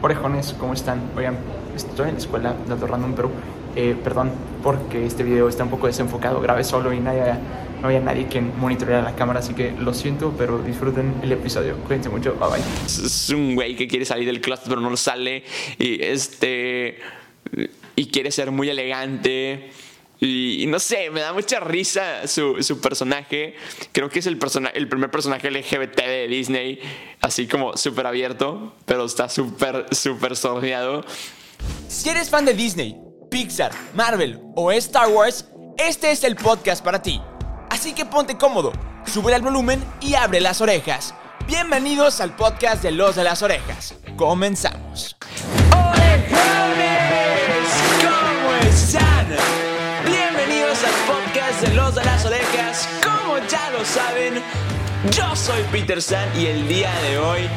[0.00, 1.10] Orejones, ¿cómo están?
[1.16, 1.36] Oigan,
[1.74, 3.30] estoy en la escuela, dato random, pero
[3.74, 4.30] eh, perdón
[4.62, 6.40] porque este video está un poco desenfocado.
[6.40, 7.34] Grabé solo y nadie,
[7.80, 11.76] no había nadie quien monitoreara la cámara, así que lo siento, pero disfruten el episodio.
[11.78, 12.60] Cuídense mucho, bye bye.
[12.86, 15.42] Es un güey que quiere salir del closet, pero no lo sale.
[15.78, 16.98] Y este.
[17.96, 19.70] Y quiere ser muy elegante.
[20.20, 23.54] Y, no sé, me da mucha risa su, su personaje.
[23.92, 26.80] Creo que es el, persona, el primer personaje LGBT de Disney,
[27.20, 31.04] así como súper abierto, pero está súper, súper sordeado.
[31.88, 32.96] Si eres fan de Disney,
[33.30, 37.20] Pixar, Marvel o Star Wars, este es el podcast para ti.
[37.70, 38.72] Así que ponte cómodo,
[39.06, 41.14] sube el volumen y abre las orejas.
[41.46, 43.94] Bienvenidos al podcast de Los de las Orejas.
[44.16, 45.16] Comenzamos.
[53.78, 54.42] Lo saben,
[55.12, 57.48] yo soy Peter San y el día de hoy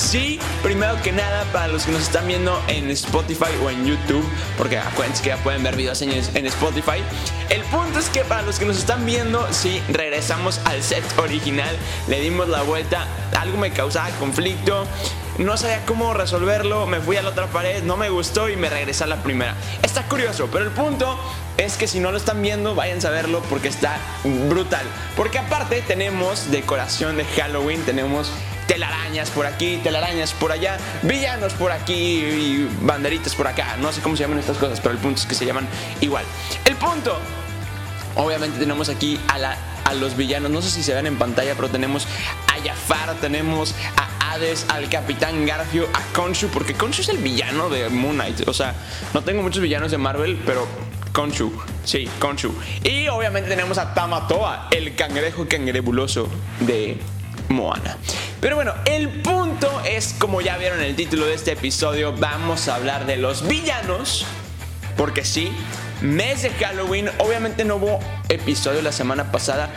[0.00, 4.24] Sí, primero que nada, para los que nos están viendo en Spotify o en YouTube,
[4.56, 6.10] porque acuérdense que ya pueden ver videos en,
[6.46, 7.02] Spotify.
[7.50, 11.76] El punto es que para los que nos están viendo, sí, regresamos al set original,
[12.08, 13.06] le dimos la vuelta,
[13.38, 14.86] algo me causaba conflicto,
[15.44, 18.68] no sabía cómo resolverlo, me fui a la otra pared, no me gustó y me
[18.68, 19.54] regresé a la primera.
[19.82, 21.18] Está curioso, pero el punto
[21.56, 23.98] es que si no lo están viendo, vayan a verlo porque está
[24.48, 24.84] brutal.
[25.16, 28.30] Porque aparte tenemos decoración de Halloween, tenemos
[28.66, 33.78] telarañas por aquí, telarañas por allá, villanos por aquí y banderitas por acá.
[33.78, 35.66] No sé cómo se llaman estas cosas, pero el punto es que se llaman
[36.02, 36.24] igual.
[36.66, 37.18] El punto,
[38.14, 41.54] obviamente tenemos aquí a, la, a los villanos, no sé si se ven en pantalla,
[41.54, 42.06] pero tenemos
[42.46, 47.88] a Jafar, tenemos a Al Capitán Garfio, a Khonshu, porque Khonshu es el villano de
[47.88, 48.46] Moon Knight.
[48.46, 48.74] O sea,
[49.12, 50.68] no tengo muchos villanos de Marvel, pero
[51.12, 51.52] Conchu,
[51.84, 52.54] sí, Conchu.
[52.84, 56.28] Y obviamente tenemos a Tamatoa, el cangrejo cangrebuloso
[56.60, 57.00] de
[57.48, 57.96] Moana.
[58.40, 62.68] Pero bueno, el punto es, como ya vieron en el título de este episodio, vamos
[62.68, 64.26] a hablar de los villanos.
[64.96, 65.50] Porque sí,
[66.02, 69.70] mes de Halloween, obviamente no hubo episodio la semana pasada.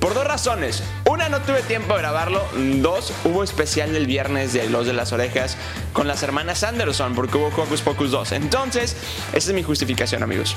[0.00, 0.82] Por dos razones.
[1.06, 2.46] Una, no tuve tiempo de grabarlo.
[2.54, 5.56] Dos, hubo especial del viernes de Los de las Orejas
[5.92, 8.32] con las hermanas Anderson, porque hubo Hocus Pocus 2.
[8.32, 8.96] Entonces,
[9.32, 10.54] esa es mi justificación, amigos.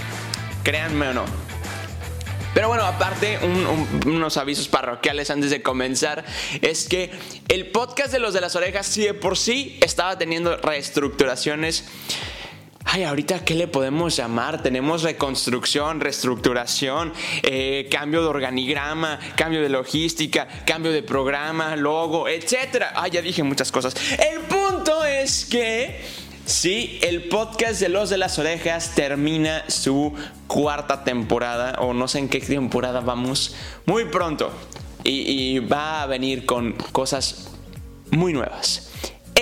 [0.64, 1.26] Créanme o no.
[2.54, 3.40] Pero bueno, aparte,
[4.06, 6.26] unos avisos parroquiales antes de comenzar,
[6.62, 7.10] es que
[7.48, 11.86] el podcast de los de las orejas, sí de por sí estaba teniendo reestructuraciones.
[12.94, 14.62] Ay, ahorita, ¿qué le podemos llamar?
[14.62, 22.88] Tenemos reconstrucción, reestructuración, eh, cambio de organigrama, cambio de logística, cambio de programa, logo, etc.
[22.94, 23.96] Ay, ya dije muchas cosas.
[24.20, 26.02] El punto es que
[26.44, 30.14] Sí, el podcast de Los de las Orejas termina su
[30.48, 34.52] cuarta temporada, o no sé en qué temporada vamos, muy pronto.
[35.06, 37.52] Y, va a venir con cosas
[38.10, 38.92] muy nuevas.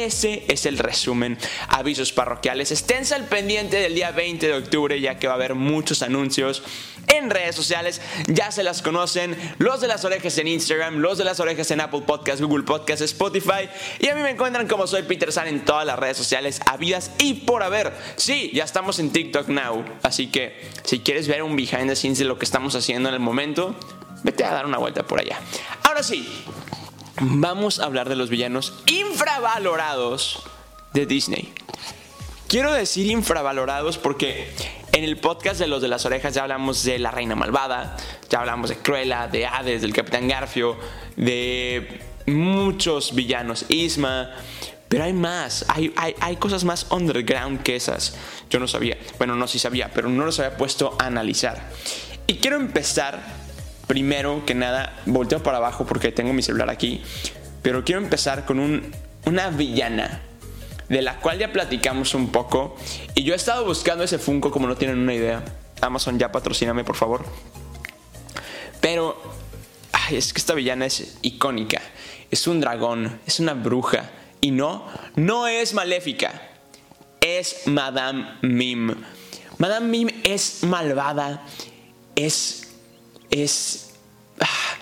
[0.05, 1.37] Ese es el resumen.
[1.67, 2.71] Avisos parroquiales.
[2.71, 6.63] Esténse al pendiente del día 20 de octubre ya que va a haber muchos anuncios
[7.07, 7.99] en redes sociales.
[8.27, 9.35] Ya se las conocen.
[9.57, 13.03] Los de las orejas en Instagram, los de las orejas en Apple Podcasts, Google Podcasts,
[13.03, 13.67] Spotify.
[13.99, 17.11] Y a mí me encuentran como soy Peter San en todas las redes sociales habidas
[17.17, 17.91] y por haber.
[18.15, 19.83] Sí, ya estamos en TikTok now.
[20.01, 23.15] Así que si quieres ver un behind the scenes de lo que estamos haciendo en
[23.15, 23.75] el momento,
[24.23, 25.39] vete a dar una vuelta por allá.
[25.83, 26.45] Ahora sí,
[27.21, 30.43] vamos a hablar de los villanos infravalorados
[30.93, 31.53] de Disney.
[32.47, 34.51] Quiero decir infravalorados porque
[34.91, 37.95] en el podcast de los de las orejas ya hablamos de la reina malvada,
[38.29, 40.77] ya hablamos de Cruella, de Hades, del Capitán Garfio,
[41.15, 44.31] de muchos villanos, Isma.
[44.87, 48.17] Pero hay más, hay, hay, cosas más underground que esas.
[48.49, 51.69] Yo no sabía, bueno, no sí sabía, pero no los había puesto a analizar.
[52.25, 53.21] Y quiero empezar,
[53.89, 57.01] primero que nada, volteo para abajo porque tengo mi celular aquí,
[57.63, 58.93] pero quiero empezar con un,
[59.25, 60.21] una villana
[60.89, 62.77] de la cual ya platicamos un poco.
[63.15, 65.43] Y yo he estado buscando ese Funko como no tienen una idea.
[65.81, 67.25] Amazon ya patrocíname, por favor.
[68.79, 69.19] Pero
[70.11, 71.81] es que esta villana es icónica.
[72.29, 74.11] Es un dragón, es una bruja.
[74.39, 74.85] Y no,
[75.15, 76.43] no es maléfica.
[77.21, 78.95] Es Madame Mim.
[79.57, 81.43] Madame Mim es malvada.
[82.15, 82.67] Es.
[83.29, 83.88] Es.
[84.39, 84.77] Ah,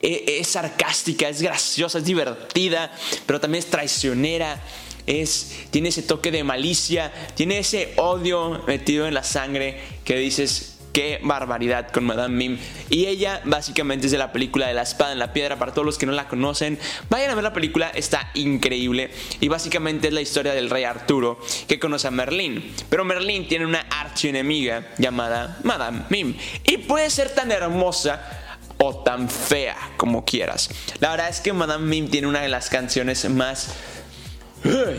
[0.00, 2.92] e, es sarcástica, es graciosa, es divertida,
[3.26, 4.60] pero también es traicionera,
[5.06, 10.72] es, tiene ese toque de malicia, tiene ese odio metido en la sangre que dices,
[10.92, 12.58] qué barbaridad con Madame Mim.
[12.90, 15.58] Y ella básicamente es de la película de la espada en la piedra.
[15.58, 16.78] Para todos los que no la conocen,
[17.08, 19.10] vayan a ver la película, está increíble.
[19.40, 22.74] Y básicamente es la historia del rey Arturo que conoce a Merlín.
[22.88, 26.36] Pero Merlín tiene una archienemiga llamada Madame Mim.
[26.66, 28.41] Y puede ser tan hermosa
[28.84, 30.68] o tan fea como quieras.
[30.98, 33.74] La verdad es que Madame Mim tiene una de las canciones más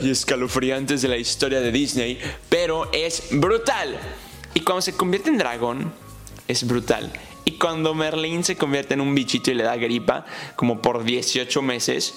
[0.02, 4.00] y escalofriantes de la historia de Disney, pero es brutal.
[4.54, 5.94] Y cuando se convierte en dragón,
[6.48, 7.12] es brutal.
[7.44, 10.26] Y cuando Merlin se convierte en un bichito y le da gripa,
[10.56, 12.14] como por 18 meses,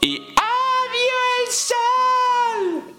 [0.00, 2.94] y ¡Adiós el sol!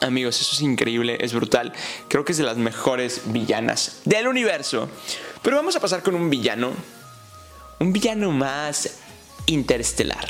[0.00, 1.72] Amigos, eso es increíble, es brutal.
[2.08, 4.88] Creo que es de las mejores villanas del universo.
[5.42, 6.72] Pero vamos a pasar con un villano.
[7.82, 8.90] Un villano más
[9.46, 10.24] interestelar.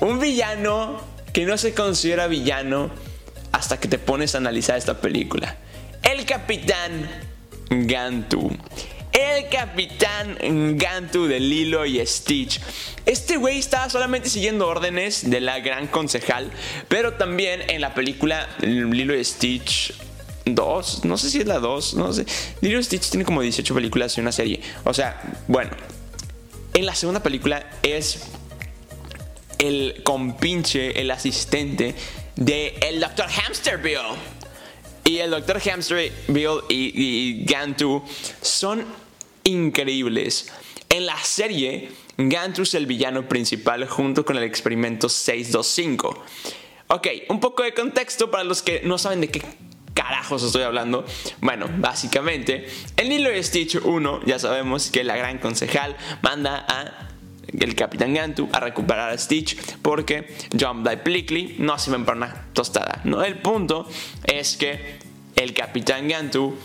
[0.00, 1.00] Un villano
[1.32, 2.90] que no se considera villano
[3.52, 5.56] hasta que te pones a analizar esta película.
[6.02, 7.08] El Capitán
[7.70, 8.50] Gantu.
[9.12, 12.60] El Capitán Gantu de Lilo y Stitch.
[13.06, 16.50] Este güey estaba solamente siguiendo órdenes de la gran concejal,
[16.88, 19.94] pero también en la película Lilo y Stitch
[20.46, 22.26] 2, no sé si es la 2, no sé.
[22.62, 24.60] Lilo y Stitch tiene como 18 películas y una serie.
[24.82, 25.70] O sea, bueno,
[26.74, 28.24] en la segunda película es
[29.58, 31.94] el compinche, el asistente
[32.36, 33.26] de el Dr.
[33.26, 34.16] Hamsterville.
[35.04, 35.60] Y el Dr.
[35.60, 38.02] Hamsterville y, y Gantu
[38.42, 38.84] son
[39.44, 40.50] increíbles.
[40.88, 46.24] En la serie, Gantu es el villano principal junto con el experimento 625.
[46.88, 49.42] Ok, un poco de contexto para los que no saben de qué
[49.94, 51.04] carajos estoy hablando?
[51.40, 57.08] Bueno, básicamente, en Lilo y Stitch 1 ya sabemos que la gran concejal manda a
[57.60, 63.00] el Capitán Gantu a recuperar a Stitch porque Die Plickly no sirven para una tostada.
[63.04, 63.22] ¿no?
[63.22, 63.88] El punto
[64.24, 64.98] es que
[65.36, 66.56] el Capitán Gantu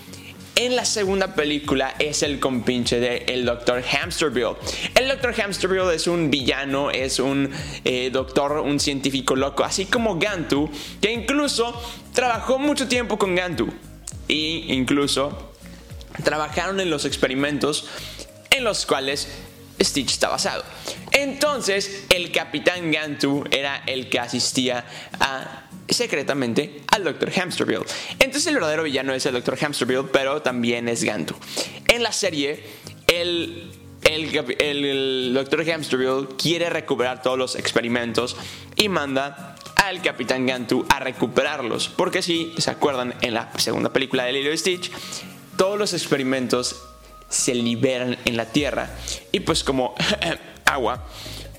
[0.60, 3.82] en la segunda película es el compinche de el Dr.
[3.82, 4.58] Hamsterville.
[4.94, 5.34] El Dr.
[5.42, 7.50] Hamsterville es un villano, es un
[7.86, 10.70] eh, doctor, un científico loco, así como Gantu,
[11.02, 11.82] que incluso
[12.14, 13.70] trabajó mucho tiempo con Gantu.
[14.28, 15.54] Y incluso
[16.26, 17.88] trabajaron en los experimentos
[18.50, 19.30] en los cuales
[19.82, 20.66] Stitch está basado.
[21.14, 24.84] Entonces, el Capitán Gantu era el que asistía
[25.22, 27.32] a secretamente al Dr.
[27.36, 27.86] Hamsterville.
[28.20, 29.58] Entonces el verdadero villano es el Dr.
[29.62, 31.36] Hamsterville, pero también es Gantu.
[31.88, 32.64] En la serie,
[33.08, 33.72] el,
[34.04, 35.70] el, el, Dr.
[35.70, 38.38] Hamsterville quiere recuperar todos los experimentos
[38.76, 41.90] y manda al Capitán Gantu a recuperarlos.
[41.90, 44.92] Porque si se acuerdan, en la segunda película de Lilo y Stitch,
[45.58, 46.84] todos los experimentos
[47.30, 48.90] se liberan en la Tierra.
[49.32, 49.96] Y pues como
[50.66, 51.06] agua,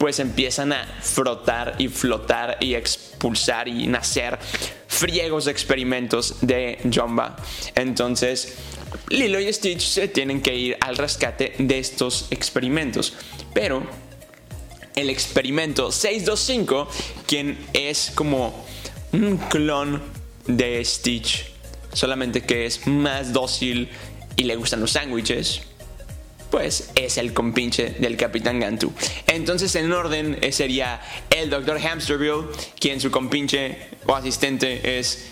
[0.00, 4.38] pues empiezan a frotar y flotar y expulsar y nacer
[4.88, 7.37] friegos experimentos de Jumba.
[7.75, 8.56] Entonces,
[9.11, 13.12] Lilo y Stitch se tienen que ir al rescate de estos experimentos.
[13.52, 13.82] Pero
[14.97, 16.88] el experimento 625,
[17.26, 18.64] quien es como
[19.12, 20.00] un clon
[20.46, 21.44] de Stitch,
[21.93, 23.91] solamente que es más dócil
[24.35, 25.61] y le gustan los sándwiches,
[26.50, 28.93] pues es el compinche del Capitán Gantu.
[29.26, 31.00] Entonces en orden eh, sería
[31.31, 31.79] el Dr.
[31.79, 32.47] Hamsterville,
[32.79, 33.76] quien su compinche
[34.06, 35.31] o asistente es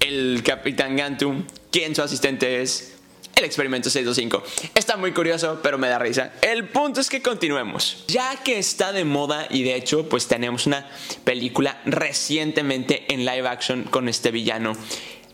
[0.00, 2.96] el Capitán Gantu, quien su asistente es
[3.36, 4.42] el experimento 625.
[4.74, 6.32] Está muy curioso, pero me da risa.
[6.40, 8.04] El punto es que continuemos.
[8.08, 10.88] Ya que está de moda y de hecho pues tenemos una
[11.24, 14.72] película recientemente en live action con este villano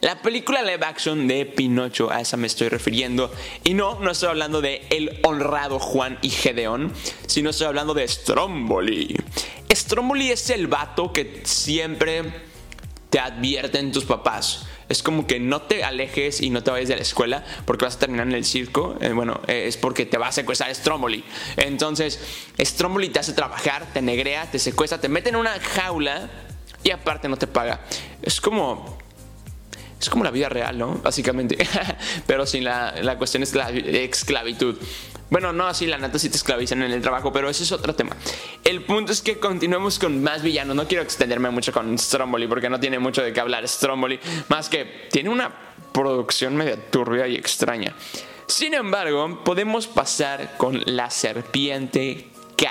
[0.03, 3.33] la película live action de Pinocho, a esa me estoy refiriendo.
[3.63, 6.93] Y no, no estoy hablando de el honrado Juan y Gedeón,
[7.27, 9.17] sino estoy hablando de Stromboli.
[9.73, 12.25] Stromboli es el vato que siempre
[13.11, 14.67] te advierten tus papás.
[14.89, 17.95] Es como que no te alejes y no te vayas de la escuela porque vas
[17.95, 18.97] a terminar en el circo.
[19.01, 21.25] Eh, bueno, eh, es porque te va a secuestrar Stromboli.
[21.57, 22.19] Entonces,
[22.59, 26.29] Stromboli te hace trabajar, te negrea, te secuestra, te mete en una jaula
[26.83, 27.81] y aparte no te paga.
[28.21, 28.99] Es como
[30.03, 30.97] es como la vida real, ¿no?
[30.97, 31.57] Básicamente.
[32.27, 34.77] pero sin la, la cuestión es la esclavitud.
[35.31, 37.95] Bueno, no, así la neta sí te esclavizan en el trabajo, pero ese es otro
[37.95, 38.15] tema.
[38.65, 40.77] El punto es que continuemos con más villanos.
[40.77, 44.69] No quiero extenderme mucho con Stromboli porque no tiene mucho de qué hablar Stromboli, más
[44.69, 45.51] que tiene una
[45.93, 47.95] producción media turbia y extraña.
[48.47, 52.71] Sin embargo, podemos pasar con la serpiente K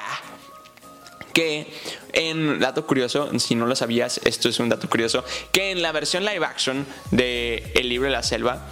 [1.34, 1.68] que
[2.14, 5.92] en dato curioso, si no lo sabías, esto es un dato curioso, que en la
[5.92, 8.68] versión live action de El libro de la selva,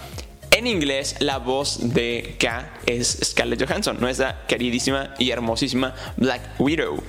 [0.52, 7.02] en inglés la voz de K es Scarlett Johansson, nuestra queridísima y hermosísima Black Widow.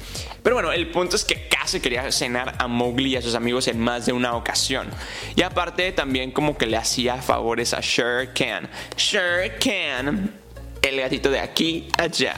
[0.43, 3.33] Pero bueno, el punto es que K se quería cenar a Mowgli y a sus
[3.35, 4.87] amigos en más de una ocasión.
[5.35, 8.69] Y aparte también como que le hacía favores a Shere Khan.
[8.95, 10.33] Shere Khan,
[10.81, 12.35] el gatito de aquí allá.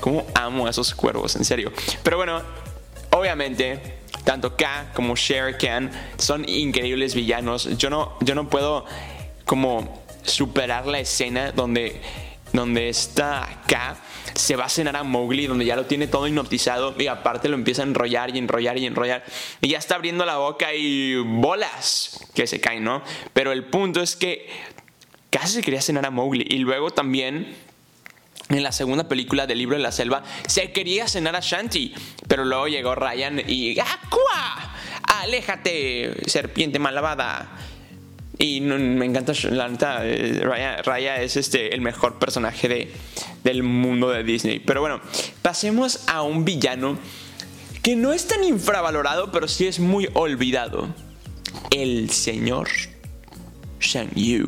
[0.00, 1.72] Como amo a esos cuervos, en serio.
[2.02, 2.42] Pero bueno,
[3.10, 7.76] obviamente, tanto K como Shere Khan son increíbles villanos.
[7.78, 8.84] Yo no, yo no puedo
[9.44, 12.00] como superar la escena donde
[12.52, 13.96] donde está acá
[14.34, 17.54] se va a cenar a Mowgli, donde ya lo tiene todo hipnotizado y aparte lo
[17.54, 19.24] empieza a enrollar y enrollar y enrollar
[19.60, 23.02] y ya está abriendo la boca y bolas que se caen, ¿no?
[23.32, 24.48] Pero el punto es que
[25.30, 27.56] casi se quería cenar a Mowgli y luego también
[28.48, 31.92] en la segunda película del libro de la selva se quería cenar a Shanti,
[32.28, 34.74] pero luego llegó Ryan y ¡Aqua!
[35.02, 37.48] ¡Aléjate, serpiente malvada!
[38.38, 42.92] Y me encanta, la neta, eh, Raya, es este, el mejor personaje de,
[43.44, 44.58] del mundo de Disney.
[44.58, 45.00] Pero bueno,
[45.40, 46.98] pasemos a un villano
[47.82, 50.88] que no es tan infravalorado, pero sí es muy olvidado.
[51.70, 52.68] El señor
[53.80, 54.46] Shang Yu.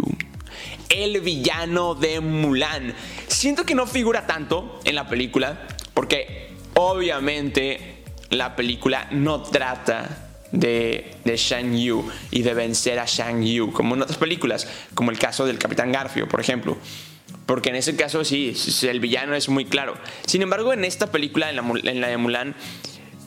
[0.88, 2.94] El villano de Mulan.
[3.26, 11.10] Siento que no figura tanto en la película, porque obviamente la película no trata de,
[11.24, 15.18] de Shang Yu y de vencer a Shang Yu, como en otras películas, como el
[15.18, 16.76] caso del Capitán Garfio, por ejemplo.
[17.46, 19.96] Porque en ese caso sí, el villano es muy claro.
[20.26, 22.54] Sin embargo, en esta película, en la, en la de Mulan,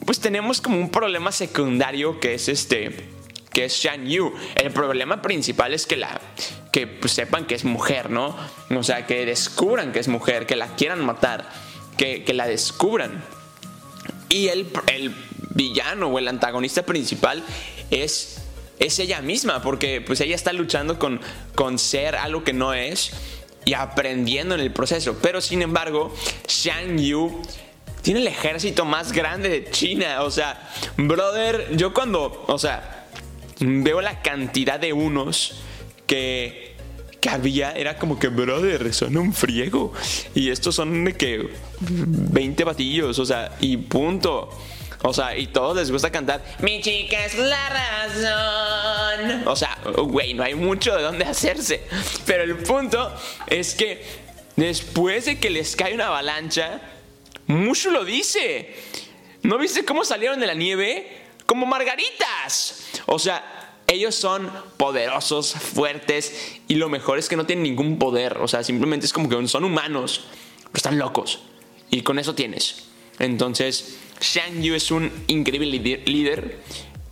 [0.06, 3.08] pues tenemos como un problema secundario que es este
[3.52, 4.32] que es Shang Yu.
[4.54, 6.20] El problema principal es que la
[6.72, 8.36] que pues, sepan que es mujer, ¿no?
[8.74, 11.48] O sea, que descubran que es mujer, que la quieran matar,
[11.96, 13.22] que, que la descubran.
[14.28, 15.14] Y el, el
[15.50, 17.44] villano o el antagonista principal
[17.90, 18.42] es,
[18.78, 21.20] es ella misma, porque pues ella está luchando con,
[21.54, 23.12] con ser algo que no es
[23.66, 25.18] y aprendiendo en el proceso.
[25.20, 26.14] Pero sin embargo,
[26.48, 27.42] Shang Yu
[28.00, 30.22] tiene el ejército más grande de China.
[30.22, 33.01] O sea, brother, yo cuando, o sea,
[33.62, 35.62] veo la cantidad de unos
[36.06, 36.74] que,
[37.20, 39.92] que había, era como que, brother, son un friego.
[40.34, 41.48] Y estos son de que
[41.80, 44.50] 20 batillos, o sea, y punto.
[45.04, 49.42] O sea, y todos les gusta cantar, mi chica es la razón.
[49.46, 51.82] O sea, güey, no hay mucho de dónde hacerse.
[52.24, 53.12] Pero el punto
[53.48, 54.04] es que
[54.54, 56.80] después de que les cae una avalancha,
[57.48, 58.74] Mushu lo dice.
[59.42, 61.21] ¿No viste cómo salieron de la nieve?
[61.46, 62.84] Como margaritas.
[63.06, 68.38] O sea, ellos son poderosos, fuertes y lo mejor es que no tienen ningún poder.
[68.38, 70.24] O sea, simplemente es como que son humanos,
[70.64, 71.40] pero están locos.
[71.90, 72.88] Y con eso tienes.
[73.18, 76.60] Entonces, Shang Yu es un increíble líder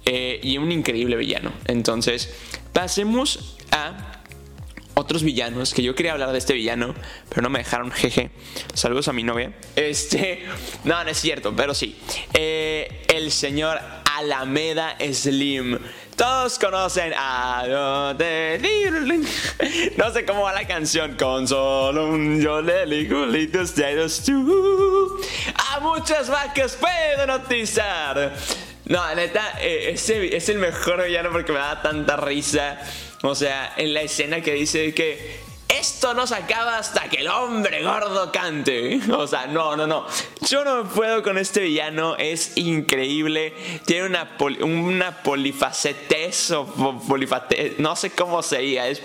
[0.07, 1.53] eh, y un increíble villano.
[1.67, 2.33] Entonces,
[2.73, 4.23] pasemos a
[4.95, 6.95] otros villanos, que yo quería hablar de este villano,
[7.29, 8.31] pero no me dejaron, jeje.
[8.75, 9.53] Saludos a mi novia.
[9.77, 10.45] Este,
[10.85, 11.97] no, no es cierto, pero sí.
[12.33, 13.81] Eh, el señor
[14.21, 15.79] Alameda Slim.
[16.15, 18.12] Todos conocen a
[19.97, 21.17] No sé cómo va la canción.
[21.17, 23.75] Con solo un yoleli, culitos
[24.25, 25.21] tú.
[25.55, 28.35] A muchas vacas puedo notizar.
[28.85, 32.79] No, neta, eh, ese es el mejor villano porque me da tanta risa.
[33.23, 37.29] O sea, en la escena que dice que esto no se acaba hasta que el
[37.29, 39.00] hombre gordo cante.
[39.12, 40.07] O sea, no, no, no.
[40.49, 42.17] Yo no puedo con este villano.
[42.17, 43.55] Es increíble.
[43.85, 46.67] Tiene una, una polifacetez o
[47.07, 48.89] polifate no sé cómo se diga.
[48.89, 49.03] Es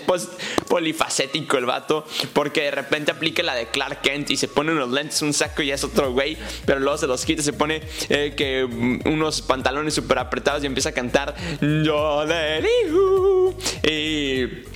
[0.68, 2.04] polifacético el vato.
[2.32, 5.62] Porque de repente aplica la de Clark Kent y se pone unos lentes, un saco
[5.62, 6.36] y es otro güey.
[6.64, 10.90] Pero luego se los quita, se pone eh, que unos pantalones súper apretados y empieza
[10.90, 11.34] a cantar.
[11.60, 13.54] Yo digo.
[13.82, 14.75] Y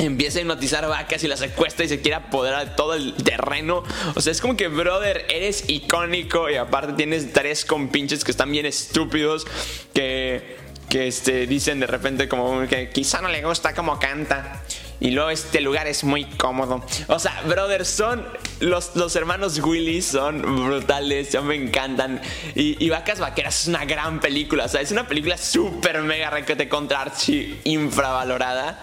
[0.00, 3.82] empieza a hipnotizar vacas y las secuestra y se quiere apoderar de todo el terreno.
[4.14, 8.50] O sea, es como que, brother, eres icónico y aparte tienes tres compinches que están
[8.50, 9.46] bien estúpidos
[9.92, 10.56] que,
[10.88, 14.62] que este, dicen de repente como que quizá no le gusta cómo canta.
[15.02, 16.84] Y luego este lugar es muy cómodo.
[17.06, 18.22] O sea, brother, son
[18.60, 22.20] los, los hermanos Willy son brutales, ya me encantan.
[22.54, 24.66] Y, Vacas Vaqueras es una gran película.
[24.66, 28.78] O sea, es una película súper mega requete contra Archie infravalorada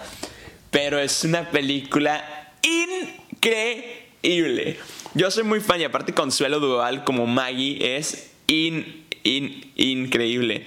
[0.70, 2.52] pero es una película
[3.32, 4.78] increíble.
[5.14, 8.32] Yo soy muy fan y aparte Consuelo Duval como Maggie es
[9.74, 10.66] increíble.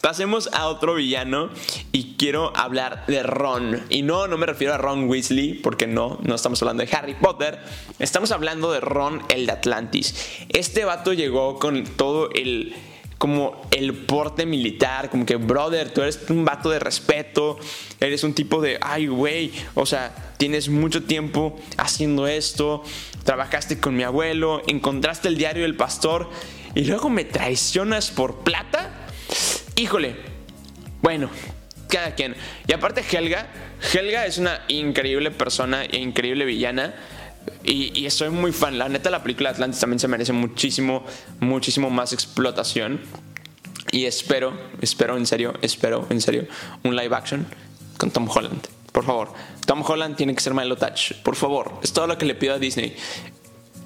[0.00, 1.50] Pasemos a otro villano
[1.92, 3.84] y quiero hablar de Ron.
[3.90, 7.14] Y no, no me refiero a Ron Weasley, porque no, no estamos hablando de Harry
[7.14, 7.58] Potter.
[7.98, 10.46] Estamos hablando de Ron el de Atlantis.
[10.48, 12.74] Este vato llegó con todo el
[13.20, 17.58] como el porte militar, como que, brother, tú eres un vato de respeto,
[18.00, 22.82] eres un tipo de, ay, güey, o sea, tienes mucho tiempo haciendo esto,
[23.24, 26.30] trabajaste con mi abuelo, encontraste el diario del pastor
[26.74, 28.90] y luego me traicionas por plata.
[29.76, 30.16] Híjole,
[31.02, 31.28] bueno,
[31.90, 32.34] cada quien.
[32.66, 33.48] Y aparte Helga,
[33.92, 36.94] Helga es una increíble persona e increíble villana.
[37.62, 38.78] Y, y, soy muy fan.
[38.78, 41.04] La neta, la película Atlantis también se merece muchísimo,
[41.40, 43.00] muchísimo más explotación.
[43.92, 46.46] Y espero, espero en serio, espero en serio,
[46.84, 47.46] un live action
[47.98, 48.66] con Tom Holland.
[48.92, 49.32] Por favor,
[49.66, 51.14] Tom Holland tiene que ser Milo Touch.
[51.22, 52.96] Por favor, es todo lo que le pido a Disney.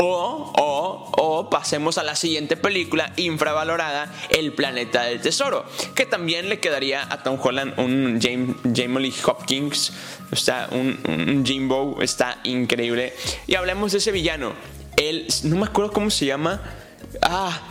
[0.01, 6.49] O, o, o pasemos a la siguiente película infravalorada, El Planeta del Tesoro, que también
[6.49, 8.57] le quedaría a Tom Holland un James,
[9.01, 9.93] Lee Hopkins,
[10.33, 13.15] está un, un Jimbo, está increíble.
[13.47, 14.53] Y hablemos de ese villano.
[14.97, 16.61] Él, no me acuerdo cómo se llama.
[17.23, 17.63] Ah,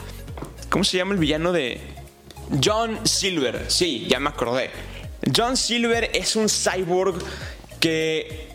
[0.69, 1.81] ¿cómo se llama el villano de
[2.63, 3.65] John Silver?
[3.67, 4.71] Sí, ya me acordé.
[5.35, 7.15] John Silver es un cyborg
[7.79, 8.52] que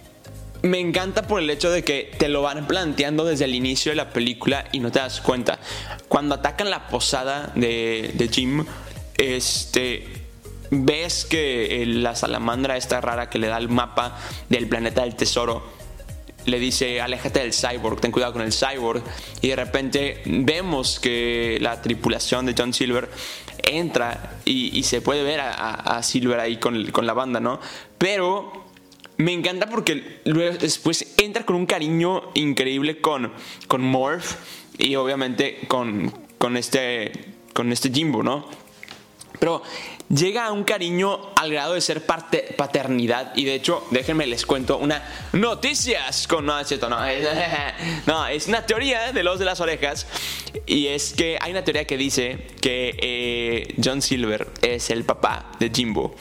[0.63, 3.97] me encanta por el hecho de que te lo van planteando desde el inicio de
[3.97, 5.59] la película y no te das cuenta.
[6.09, 8.65] Cuando atacan la posada de, de Jim,
[9.17, 10.07] este,
[10.71, 15.79] ves que la salamandra esta rara que le da el mapa del planeta del tesoro
[16.45, 19.03] le dice aléjate del cyborg, ten cuidado con el cyborg
[19.43, 23.11] y de repente vemos que la tripulación de John Silver
[23.65, 27.61] entra y, se puede ver a, Silver ahí con, con la banda, ¿no?
[27.99, 28.68] Pero
[29.19, 33.33] me encanta porque luego después entra con un cariño increíble con,
[33.67, 34.37] con Morph
[34.79, 37.13] y obviamente con, con, este,
[37.53, 38.49] con este Jimbo, ¿no?
[39.41, 39.63] Pero
[40.09, 43.33] llega a un cariño al grado de ser parte, paternidad.
[43.37, 46.47] Y de hecho, déjenme les cuento una noticias con.
[46.47, 47.05] No, es cierto, no.
[47.05, 47.27] Es,
[48.07, 50.07] no, es una teoría de los de las orejas.
[50.67, 55.53] Y es que hay una teoría que dice que eh, John Silver es el papá
[55.59, 56.15] de Jimbo.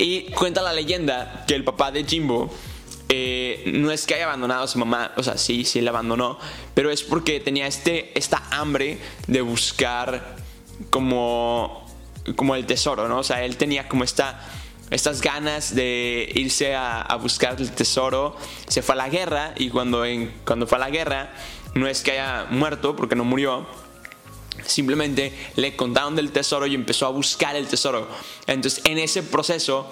[0.00, 2.48] Y cuenta la leyenda que el papá de Jimbo
[3.08, 6.38] eh, no es que haya abandonado a su mamá, o sea, sí, sí la abandonó,
[6.72, 10.36] pero es porque tenía este, esta hambre de buscar
[10.90, 11.84] como,
[12.36, 13.18] como el tesoro, ¿no?
[13.18, 14.40] O sea, él tenía como esta,
[14.90, 18.36] estas ganas de irse a, buscar el tesoro,
[18.68, 20.04] se fue a la guerra y cuando,
[20.44, 21.32] cuando fue a la guerra
[21.74, 23.66] no es que haya muerto porque no murió,
[24.68, 28.08] Simplemente le contaron del tesoro y empezó a buscar el tesoro.
[28.46, 29.90] Entonces en ese proceso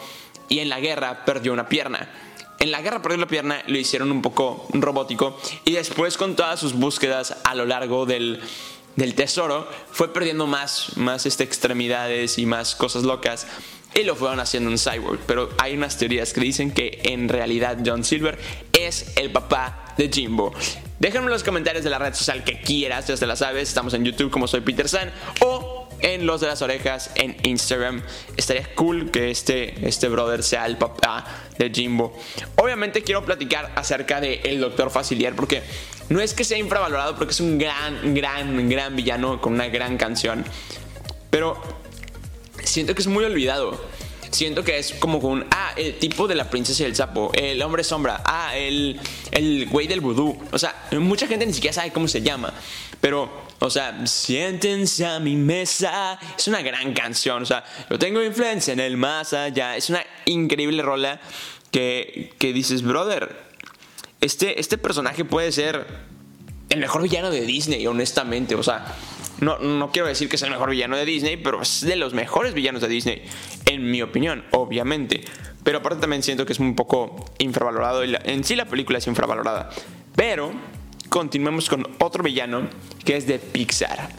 [0.48, 2.08] y en la guerra perdió una pierna.
[2.58, 6.60] En la guerra perdió la pierna, lo hicieron un poco robótico y después con todas
[6.60, 8.40] sus búsquedas a lo largo del,
[9.14, 13.46] tesoro fue perdiendo más, más este, extremidades y más cosas locas
[13.96, 15.18] y lo fueron haciendo un cyborg.
[15.26, 18.38] Pero hay unas teorías que dicen que en realidad John Silver
[18.72, 20.52] es el papá de Jimbo.
[20.98, 23.68] Déjame en los comentarios de la red social que quieras, ya te la sabes.
[23.68, 28.02] Estamos en YouTube como soy Peter San o en Los de las Orejas en Instagram.
[28.36, 31.24] Estaría cool que este, este brother sea el papá
[31.58, 32.18] de Jimbo.
[32.56, 35.62] Obviamente quiero platicar acerca de el Doctor Facilier porque
[36.10, 39.96] no es que sea infravalorado porque es un gran, gran, gran villano con una gran
[39.96, 40.44] canción.
[41.30, 41.85] Pero
[42.66, 43.80] siento que es muy olvidado
[44.30, 47.60] siento que es como un, ah, el tipo de la princesa y el sapo, el
[47.62, 49.00] hombre sombra, ah, el,
[49.30, 50.38] el güey del vudú.
[50.52, 52.52] O sea, mucha gente ni siquiera sabe cómo se llama.
[53.00, 56.18] Pero, o sea, siéntense a mi mesa.
[56.36, 57.42] Es una gran canción.
[57.42, 59.76] O sea, yo tengo influencia en el más allá.
[59.76, 61.20] Es una increíble rola
[61.70, 63.36] que, que dices, brother,
[64.20, 65.86] este, este personaje puede ser
[66.68, 68.54] el mejor villano de Disney, honestamente.
[68.54, 68.94] O sea,
[69.40, 72.14] no, no quiero decir que es el mejor villano de Disney, pero es de los
[72.14, 73.22] mejores villanos de Disney,
[73.66, 75.24] en mi opinión, obviamente.
[75.62, 78.02] Pero aparte también siento que es un poco infravalorado.
[78.02, 79.70] En sí la película es infravalorada.
[80.14, 80.52] Pero
[81.08, 82.68] continuemos con otro villano
[83.04, 84.10] que es de Pixar.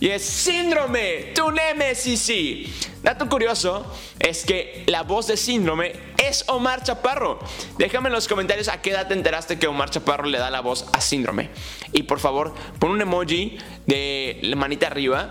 [0.00, 2.90] Y es Síndrome, tu Nemesis.
[3.02, 3.86] Dato curioso
[4.18, 7.38] es que la voz de Síndrome es Omar Chaparro.
[7.78, 10.60] Déjame en los comentarios a qué edad te enteraste que Omar Chaparro le da la
[10.60, 11.50] voz a Síndrome.
[11.92, 15.30] Y por favor, pon un emoji de la manita arriba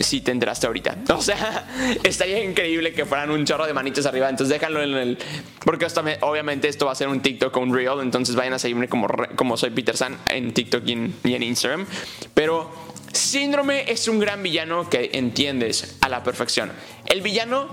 [0.00, 0.96] si te enteraste ahorita.
[1.18, 1.66] O sea,
[2.04, 4.28] estaría increíble que fueran un chorro de manitas arriba.
[4.28, 5.18] Entonces déjalo en el.
[5.64, 5.86] Porque
[6.20, 8.00] obviamente esto va a ser un TikTok o un Reel.
[8.00, 11.86] Entonces vayan a seguirme como, como soy Peter San en TikTok y en, Instagram.
[12.34, 12.70] Pero
[13.12, 16.72] Síndrome es un gran villano que entiendes a la perfección.
[17.06, 17.68] El villano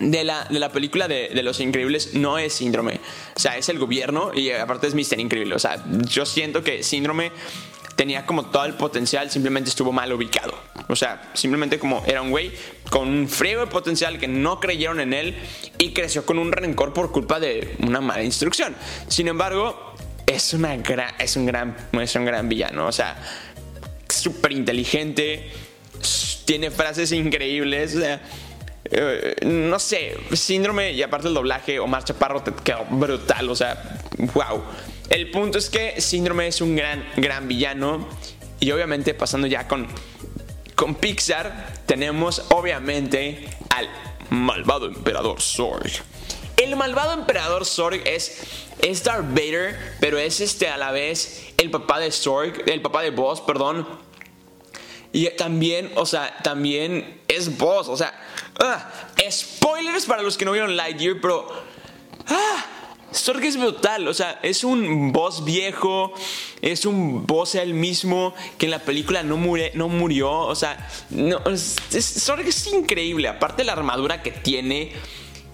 [0.00, 3.00] de la, de la, película de, de, Los Increíbles no es síndrome.
[3.36, 5.54] O sea, es el gobierno y aparte es Mister Increíble.
[5.54, 7.32] O sea, yo siento que síndrome
[8.00, 10.54] tenía como todo el potencial, simplemente estuvo mal ubicado.
[10.88, 12.50] O sea, simplemente como era un güey
[12.88, 15.36] con un frío de potencial que no creyeron en él
[15.76, 18.74] y creció con un rencor por culpa de una mala instrucción.
[19.06, 19.94] Sin embargo,
[20.26, 22.86] es, una es, un, gran, es un gran villano.
[22.86, 23.18] O sea,
[24.14, 25.50] súper inteligente,
[26.44, 27.96] tiene frases increíbles.
[27.96, 28.20] O sea,
[28.84, 33.48] eh, no sé, síndrome y aparte el doblaje, Omar Chaparro te quedó brutal.
[33.48, 34.00] O sea,
[34.34, 34.62] wow.
[35.08, 38.08] El punto es que Síndrome es un gran, gran villano.
[38.60, 39.88] Y obviamente pasando ya con,
[40.74, 43.88] con Pixar, tenemos obviamente al
[44.30, 45.90] malvado emperador Zorg.
[46.56, 48.42] El malvado emperador Zorg es,
[48.82, 53.10] es Vader, pero es este a la vez el papá de Zorg, el papá de
[53.10, 53.86] Boss, perdón.
[55.12, 58.14] Y también, o sea, también es Boss, o sea,
[58.60, 58.90] ah,
[59.30, 61.48] spoilers para los que no vieron Lightyear, pero
[62.28, 62.64] ah,
[63.12, 66.12] Zorg es brutal, o sea, es un boss viejo,
[66.62, 71.76] es un boss él mismo que en la película no, murió, o sea, no, es,
[71.92, 74.92] es increíble, aparte la armadura que tiene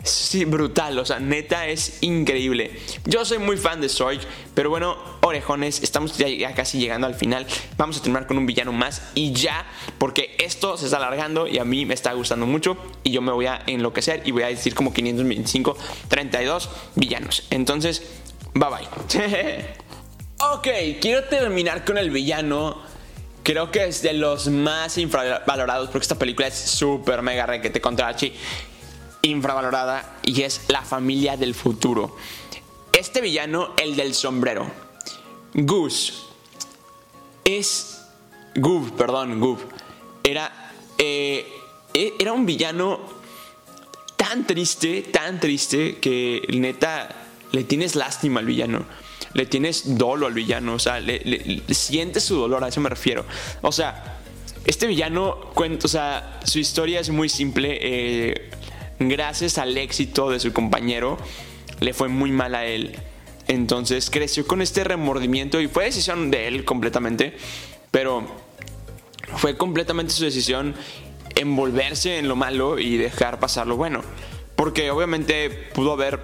[0.06, 2.78] Sí, brutal, o sea, neta es increíble.
[3.06, 4.20] Yo soy muy fan de Zorg,
[4.54, 7.44] pero bueno, orejones, estamos ya, casi llegando al final.
[7.76, 9.66] Vamos a terminar con un villano más y ya,
[9.98, 13.32] porque esto se está alargando y a mí me está gustando mucho y yo me
[13.32, 17.42] voy a enloquecer y voy a decir como 525, 32 villanos.
[17.50, 18.02] Entonces,
[18.54, 19.64] bye bye.
[20.54, 22.80] ok, quiero terminar con el villano
[23.42, 28.08] creo que es de los más infravalorados porque esta película es súper mega requete contra
[28.08, 28.32] Archie
[29.28, 32.16] infravalorada y es la familia del futuro.
[32.92, 34.70] Este villano, el del sombrero,
[35.54, 36.14] Goose,
[37.44, 37.92] es...
[38.54, 39.64] Goof, perdón, Goof.
[40.24, 41.46] Era, eh,
[41.92, 43.00] e, era un villano
[44.16, 47.08] tan triste, tan triste, que neta
[47.52, 48.84] le tienes lástima al villano.
[49.34, 53.26] Le tienes dolo al villano, o sea, le, sientes su dolor, a eso me refiero.
[53.60, 54.20] O sea,
[54.64, 57.78] este villano, cuenta, o sea, su historia es muy simple.
[57.80, 58.50] Eh,
[58.98, 61.18] gracias al éxito de su compañero,
[61.80, 62.96] le fue muy mal a él.
[63.48, 67.36] Entonces creció con este remordimiento y fue decisión de él completamente,
[67.90, 68.26] pero
[69.36, 70.74] fue completamente su decisión
[71.34, 74.02] envolverse en lo malo y dejar pasar lo bueno.
[74.56, 76.20] Porque obviamente pudo haber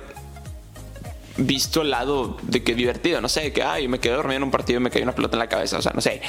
[1.36, 4.50] visto el lado de que divertido, no sé, que ay, me quedé dormido en un
[4.50, 6.20] partido y me cayó una pelota en la cabeza, o sea, no sé.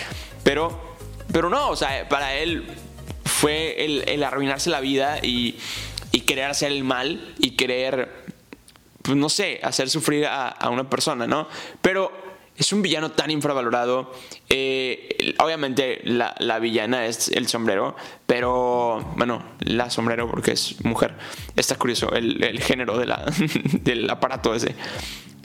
[0.43, 0.95] Pero,
[1.31, 2.67] pero no, o sea, para él
[3.25, 5.57] fue el, el arruinarse la vida y
[6.13, 8.07] y querer hacer el mal y querer,
[9.01, 11.47] pues no sé, hacer sufrir a, una persona, ¿no?
[11.81, 12.11] Pero
[12.55, 14.13] es un villano tan infravalorado.
[14.47, 17.95] Eh, obviamente la, villana es el sombrero,
[18.27, 21.15] pero bueno, la sombrero porque es mujer.
[21.55, 23.25] Está curioso el, género de la,
[23.81, 24.75] del aparato ese.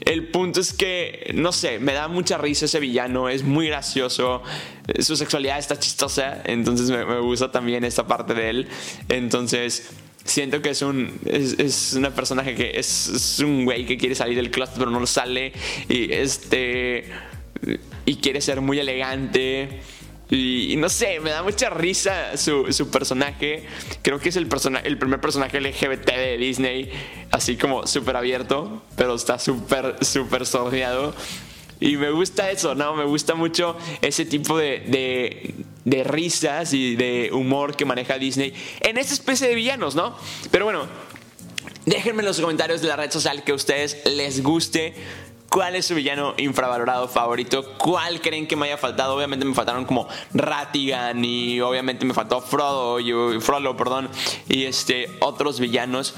[0.01, 4.43] El punto es que, no sé, me da mucha risa ese villano, es muy gracioso,
[4.99, 8.67] su sexualidad está chistosa, entonces me, me gusta también esta parte de él.
[9.09, 9.89] Entonces
[10.29, 14.51] siento que es un es, una personaje que es, un güey que quiere salir del
[14.51, 15.53] closet pero no lo sale
[15.87, 17.05] y este
[18.05, 19.81] y quiere ser muy elegante
[20.31, 23.65] y, no sé, me da mucha risa su, su personaje.
[24.03, 24.47] Creo que es el,
[24.83, 26.91] el primer personaje LGBT de Disney,
[27.31, 31.15] así como súper abierto, pero está súper, súper sordeado.
[31.79, 32.93] Y me gusta eso, ¿no?
[32.93, 39.13] Me gusta mucho ese tipo de, risas y de humor que maneja Disney en esta
[39.13, 40.15] especie de villanos, ¿no?
[40.51, 40.87] Pero bueno,
[41.85, 44.93] déjenme en los comentarios de la red social que a ustedes les guste.
[45.49, 47.73] ¿Cuál es su villano infravalorado favorito?
[47.79, 49.15] ¿Cuál creen que me haya faltado?
[49.15, 54.09] Obviamente me faltaron como Ratigan y obviamente me faltó Frodo, y, Frollo, perdón,
[54.47, 56.13] y este otros villanos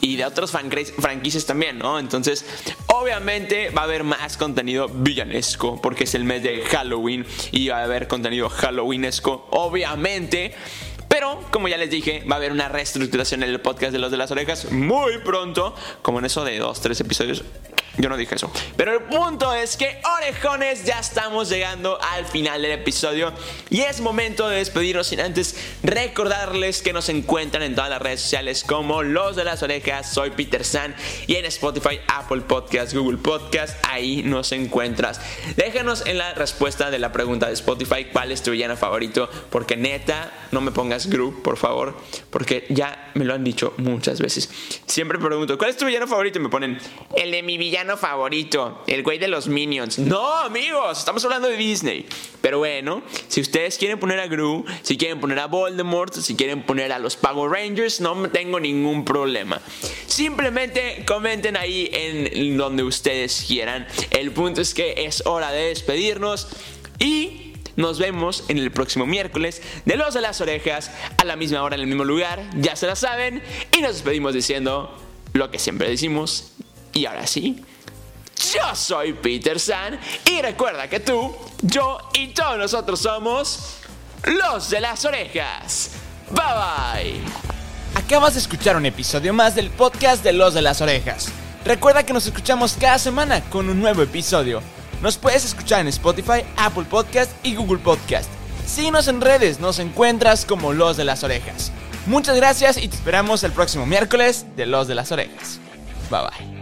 [0.00, 1.98] y de otros franquicias también, ¿no?
[1.98, 2.44] Entonces,
[2.86, 7.78] obviamente va a haber más contenido villanesco porque es el mes de Halloween y va
[7.78, 10.54] a haber contenido halloweenesco, obviamente.
[11.08, 14.10] Pero, como ya les dije, va a haber una reestructuración en el podcast de los
[14.10, 17.44] de las orejas muy pronto, como en eso de dos, tres episodios
[17.98, 18.50] yo no dije eso.
[18.76, 23.32] Pero el punto es que, orejones, ya estamos llegando al final del episodio.
[23.70, 28.20] Y es momento de despedirnos sin antes recordarles que nos encuentran en todas las redes
[28.20, 30.12] sociales como Los de las Orejas.
[30.12, 30.94] Soy Peter San.
[31.26, 33.76] Y en Spotify, Apple Podcast, Google Podcast.
[33.88, 35.20] Ahí nos encuentras.
[35.56, 39.28] Déjanos en la respuesta de la pregunta de Spotify cuál es tu villano favorito.
[39.50, 41.96] Porque neta, no me pongas group, por favor.
[42.30, 44.48] Porque ya me lo han dicho muchas veces.
[44.86, 46.38] Siempre pregunto, ¿cuál es tu villano favorito?
[46.38, 46.78] Y me ponen
[47.16, 47.58] el de mi
[47.96, 49.98] favorito, el güey de los Minions.
[49.98, 52.06] No, amigos, estamos hablando de Disney.
[52.40, 56.62] Pero bueno, si ustedes quieren poner a Gru, si quieren poner a Voldemort, si quieren
[56.62, 59.60] poner a los Power Rangers, no tengo ningún problema.
[60.06, 63.86] Simplemente comenten ahí en donde ustedes quieran.
[64.10, 66.48] El punto es que es hora de despedirnos
[66.98, 67.48] y
[67.78, 71.76] nos vemos en el próximo miércoles de Los de las Orejas a la misma hora
[71.76, 73.40] en el mismo lugar, ya se la saben,
[73.76, 74.92] y nos despedimos diciendo
[75.32, 76.54] lo que siempre decimos.
[76.92, 77.62] Y ahora sí,
[78.38, 83.78] yo soy Peter San y recuerda que tú, yo y todos nosotros somos
[84.24, 85.90] los de las orejas.
[86.30, 87.20] Bye bye.
[87.94, 91.28] Acabas de escuchar un episodio más del podcast de los de las orejas.
[91.64, 94.62] Recuerda que nos escuchamos cada semana con un nuevo episodio.
[95.02, 98.28] Nos puedes escuchar en Spotify, Apple Podcast y Google Podcast.
[98.66, 101.72] Síguenos en redes, nos encuentras como Los de las Orejas.
[102.06, 105.58] Muchas gracias y te esperamos el próximo miércoles de Los de las Orejas.
[106.10, 106.57] Bye bye.